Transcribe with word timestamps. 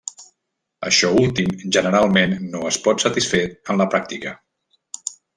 Això 0.87 1.09
últim 1.23 1.51
generalment 1.75 2.33
no 2.55 2.61
es 2.69 2.79
pot 2.87 3.05
satisfer 3.07 3.43
en 3.75 3.81
la 3.83 3.87
pràctica. 3.95 4.33